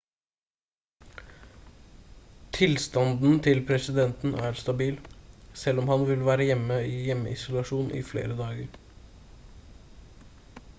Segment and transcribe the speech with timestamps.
[2.57, 4.97] tilstanden til presidenten er stabil
[5.65, 8.83] selv om han vil være i hjemmeisolasjon i flere dager